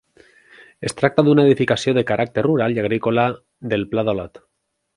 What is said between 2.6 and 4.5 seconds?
i agrícola del Pla d'Olot.